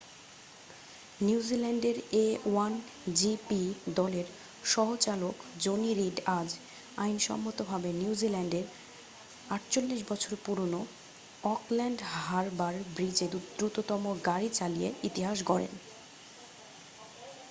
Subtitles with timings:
[1.19, 3.49] নিউজিল্যান্ডের a1gp
[3.95, 4.27] দলের
[4.63, 5.35] সহ-চালক
[5.59, 6.49] জনি রিড আজ
[6.97, 8.65] আইনসম্মতভাবে নিউজিল্যান্ডের
[9.49, 10.81] 48 বছরের পুরনো
[11.45, 13.27] অকল্যান্ড হারবার ব্রিজে
[13.51, 15.73] দ্রুততম গাড়ি চালিয়ে ইতিহাস গড়েন